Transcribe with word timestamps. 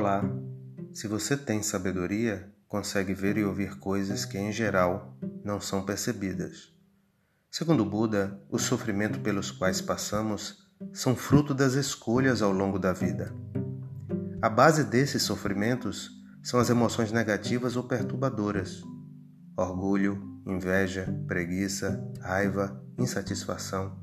Olá! 0.00 0.24
Se 0.94 1.06
você 1.06 1.36
tem 1.36 1.62
sabedoria, 1.62 2.50
consegue 2.66 3.12
ver 3.12 3.36
e 3.36 3.44
ouvir 3.44 3.78
coisas 3.78 4.24
que, 4.24 4.38
em 4.38 4.50
geral, 4.50 5.14
não 5.44 5.60
são 5.60 5.84
percebidas. 5.84 6.72
Segundo 7.50 7.84
Buda, 7.84 8.40
o 8.48 8.58
sofrimento 8.58 9.20
pelos 9.20 9.50
quais 9.50 9.82
passamos 9.82 10.66
são 10.90 11.14
fruto 11.14 11.52
das 11.52 11.74
escolhas 11.74 12.40
ao 12.40 12.50
longo 12.50 12.78
da 12.78 12.94
vida. 12.94 13.30
A 14.40 14.48
base 14.48 14.84
desses 14.84 15.22
sofrimentos 15.22 16.10
são 16.42 16.58
as 16.58 16.70
emoções 16.70 17.12
negativas 17.12 17.76
ou 17.76 17.82
perturbadoras: 17.82 18.82
orgulho, 19.54 20.40
inveja, 20.46 21.14
preguiça, 21.26 22.02
raiva, 22.22 22.82
insatisfação. 22.98 23.98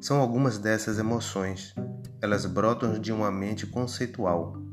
São 0.00 0.20
algumas 0.20 0.56
dessas 0.56 0.98
emoções. 0.98 1.74
Elas 2.22 2.46
brotam 2.46 2.98
de 2.98 3.12
uma 3.12 3.30
mente 3.30 3.66
conceitual. 3.66 4.63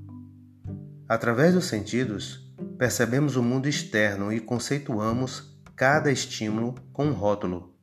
Através 1.12 1.54
dos 1.54 1.66
sentidos, 1.66 2.40
percebemos 2.78 3.36
o 3.36 3.44
mundo 3.44 3.68
externo 3.68 4.32
e 4.32 4.40
conceituamos 4.40 5.62
cada 5.76 6.10
estímulo 6.10 6.74
com 6.94 7.08
um 7.08 7.12
rótulo 7.12 7.76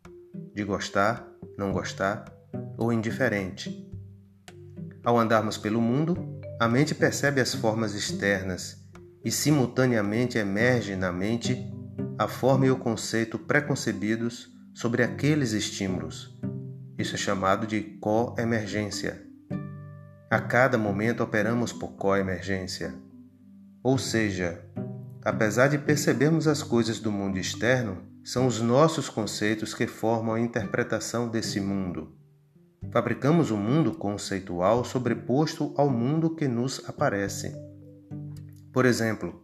de 0.54 0.64
gostar, 0.64 1.28
não 1.54 1.70
gostar 1.70 2.24
ou 2.78 2.90
indiferente. 2.90 3.86
Ao 5.04 5.18
andarmos 5.18 5.58
pelo 5.58 5.78
mundo, 5.78 6.40
a 6.58 6.66
mente 6.66 6.94
percebe 6.94 7.38
as 7.38 7.54
formas 7.54 7.92
externas 7.92 8.82
e 9.22 9.30
simultaneamente 9.30 10.38
emerge 10.38 10.96
na 10.96 11.12
mente 11.12 11.70
a 12.18 12.26
forma 12.26 12.64
e 12.64 12.70
o 12.70 12.78
conceito 12.78 13.38
preconcebidos 13.38 14.50
sobre 14.72 15.02
aqueles 15.02 15.52
estímulos. 15.52 16.34
Isso 16.96 17.14
é 17.14 17.18
chamado 17.18 17.66
de 17.66 17.82
coemergência. 18.00 19.22
A 20.30 20.40
cada 20.40 20.78
momento 20.78 21.22
operamos 21.22 21.74
por 21.74 21.88
coemergência. 21.88 23.06
Ou 23.88 23.96
seja, 23.96 24.62
apesar 25.24 25.68
de 25.68 25.78
percebermos 25.78 26.46
as 26.46 26.62
coisas 26.62 27.00
do 27.00 27.10
mundo 27.10 27.38
externo, 27.38 28.02
são 28.22 28.46
os 28.46 28.60
nossos 28.60 29.08
conceitos 29.08 29.72
que 29.72 29.86
formam 29.86 30.34
a 30.34 30.40
interpretação 30.40 31.26
desse 31.26 31.58
mundo. 31.58 32.14
Fabricamos 32.92 33.50
um 33.50 33.56
mundo 33.56 33.94
conceitual 33.94 34.84
sobreposto 34.84 35.72
ao 35.74 35.88
mundo 35.88 36.36
que 36.36 36.46
nos 36.46 36.86
aparece. 36.86 37.56
Por 38.74 38.84
exemplo, 38.84 39.42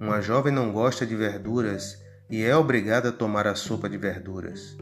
uma 0.00 0.20
jovem 0.20 0.52
não 0.52 0.72
gosta 0.72 1.06
de 1.06 1.14
verduras 1.14 2.02
e 2.28 2.42
é 2.42 2.56
obrigada 2.56 3.10
a 3.10 3.12
tomar 3.12 3.46
a 3.46 3.54
sopa 3.54 3.88
de 3.88 3.96
verduras. 3.96 4.76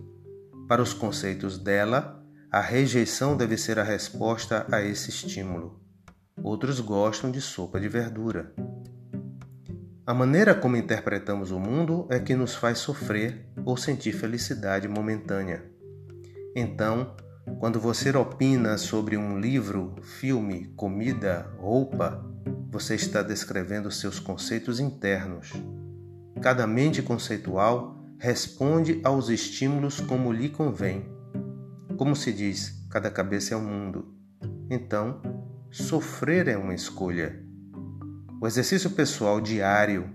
Para 0.66 0.80
os 0.80 0.94
conceitos 0.94 1.58
dela, 1.58 2.24
a 2.50 2.62
rejeição 2.62 3.36
deve 3.36 3.58
ser 3.58 3.78
a 3.78 3.84
resposta 3.84 4.66
a 4.72 4.80
esse 4.80 5.10
estímulo. 5.10 5.78
Outros 6.42 6.80
gostam 6.80 7.30
de 7.30 7.40
sopa 7.42 7.78
de 7.78 7.86
verdura. 7.86 8.54
A 10.10 10.12
maneira 10.12 10.56
como 10.56 10.76
interpretamos 10.76 11.52
o 11.52 11.60
mundo 11.60 12.08
é 12.10 12.18
que 12.18 12.34
nos 12.34 12.56
faz 12.56 12.78
sofrer 12.78 13.46
ou 13.64 13.76
sentir 13.76 14.10
felicidade 14.10 14.88
momentânea. 14.88 15.64
Então, 16.52 17.14
quando 17.60 17.78
você 17.78 18.10
opina 18.16 18.76
sobre 18.76 19.16
um 19.16 19.38
livro, 19.38 19.94
filme, 20.02 20.64
comida, 20.74 21.48
roupa, 21.60 22.28
você 22.72 22.96
está 22.96 23.22
descrevendo 23.22 23.88
seus 23.88 24.18
conceitos 24.18 24.80
internos. 24.80 25.52
Cada 26.42 26.66
mente 26.66 27.02
conceitual 27.02 27.96
responde 28.18 29.00
aos 29.04 29.28
estímulos 29.28 30.00
como 30.00 30.32
lhe 30.32 30.48
convém. 30.48 31.06
Como 31.96 32.16
se 32.16 32.32
diz, 32.32 32.84
cada 32.90 33.12
cabeça 33.12 33.54
é 33.54 33.56
um 33.56 33.64
mundo. 33.64 34.12
Então, 34.68 35.22
sofrer 35.70 36.48
é 36.48 36.56
uma 36.56 36.74
escolha. 36.74 37.48
O 38.42 38.46
exercício 38.46 38.88
pessoal 38.88 39.38
diário 39.38 40.08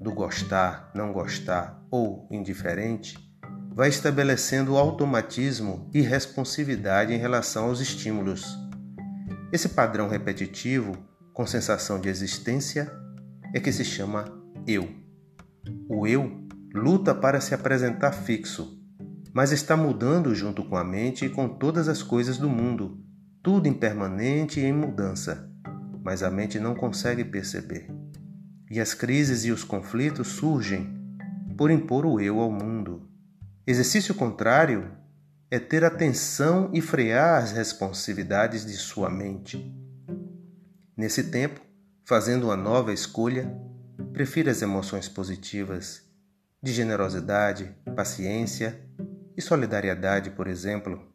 do 0.00 0.12
gostar, 0.12 0.90
não 0.92 1.12
gostar 1.12 1.80
ou 1.88 2.26
indiferente 2.28 3.16
vai 3.72 3.88
estabelecendo 3.88 4.76
automatismo 4.76 5.88
e 5.94 6.00
responsividade 6.00 7.12
em 7.14 7.16
relação 7.16 7.66
aos 7.66 7.80
estímulos. 7.80 8.58
Esse 9.52 9.68
padrão 9.68 10.08
repetitivo, 10.08 10.96
com 11.32 11.46
sensação 11.46 12.00
de 12.00 12.08
existência, 12.08 12.90
é 13.54 13.60
que 13.60 13.70
se 13.70 13.84
chama 13.84 14.24
eu. 14.66 14.90
O 15.88 16.08
eu 16.08 16.44
luta 16.74 17.14
para 17.14 17.40
se 17.40 17.54
apresentar 17.54 18.10
fixo, 18.10 18.82
mas 19.32 19.52
está 19.52 19.76
mudando 19.76 20.34
junto 20.34 20.64
com 20.64 20.76
a 20.76 20.82
mente 20.82 21.24
e 21.24 21.30
com 21.30 21.48
todas 21.48 21.86
as 21.86 22.02
coisas 22.02 22.36
do 22.36 22.50
mundo, 22.50 23.00
tudo 23.40 23.68
impermanente 23.68 24.58
e 24.58 24.64
em 24.64 24.72
mudança, 24.72 25.49
mas 26.02 26.22
a 26.22 26.30
mente 26.30 26.58
não 26.58 26.74
consegue 26.74 27.24
perceber. 27.24 27.88
E 28.70 28.80
as 28.80 28.94
crises 28.94 29.44
e 29.44 29.50
os 29.50 29.64
conflitos 29.64 30.28
surgem 30.28 30.98
por 31.56 31.70
impor 31.70 32.06
o 32.06 32.20
eu 32.20 32.40
ao 32.40 32.50
mundo. 32.50 33.08
Exercício 33.66 34.14
contrário 34.14 34.90
é 35.50 35.58
ter 35.58 35.84
atenção 35.84 36.70
e 36.72 36.80
frear 36.80 37.42
as 37.42 37.52
responsividades 37.52 38.64
de 38.64 38.74
sua 38.74 39.10
mente. 39.10 39.74
Nesse 40.96 41.24
tempo, 41.24 41.60
fazendo 42.04 42.44
uma 42.44 42.56
nova 42.56 42.92
escolha, 42.92 43.52
prefira 44.12 44.50
as 44.50 44.62
emoções 44.62 45.08
positivas 45.08 46.02
de 46.62 46.72
generosidade, 46.72 47.74
paciência 47.96 48.80
e 49.36 49.42
solidariedade, 49.42 50.30
por 50.30 50.46
exemplo. 50.46 51.09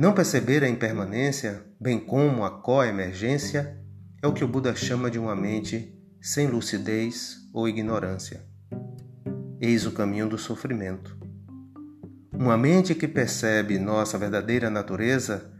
Não 0.00 0.14
perceber 0.14 0.64
a 0.64 0.68
impermanência, 0.68 1.62
bem 1.78 2.00
como 2.00 2.42
a 2.42 2.62
coemergência, 2.62 3.78
é 4.22 4.26
o 4.26 4.32
que 4.32 4.42
o 4.42 4.48
Buda 4.48 4.74
chama 4.74 5.10
de 5.10 5.18
uma 5.18 5.36
mente 5.36 5.94
sem 6.22 6.46
lucidez 6.46 7.36
ou 7.52 7.68
ignorância. 7.68 8.42
Eis 9.60 9.84
o 9.84 9.92
caminho 9.92 10.26
do 10.26 10.38
sofrimento. 10.38 11.18
Uma 12.32 12.56
mente 12.56 12.94
que 12.94 13.06
percebe 13.06 13.78
nossa 13.78 14.16
verdadeira 14.16 14.70
natureza 14.70 15.52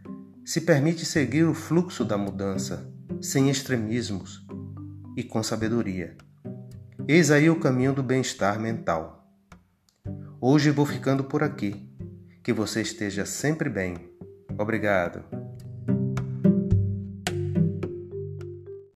se 0.43 0.63
permite 0.63 1.05
seguir 1.05 1.45
o 1.45 1.53
fluxo 1.53 2.03
da 2.03 2.17
mudança, 2.17 2.91
sem 3.21 3.51
extremismos 3.51 4.43
e 5.19 5.23
com 5.23 5.43
sabedoria. 5.43 6.17
Eis 7.07 7.31
aí 7.31 7.51
o 7.51 7.61
caminho 7.61 7.93
do 7.93 8.03
bem-estar 8.03 8.59
mental. 8.59 9.31
Hoje 10.41 10.71
vou 10.71 10.87
ficando 10.87 11.25
por 11.25 11.43
aqui. 11.43 11.87
Que 12.43 12.55
você 12.55 12.81
esteja 12.81 13.27
sempre 13.27 13.69
bem. 13.69 14.09
Obrigado. 14.61 15.25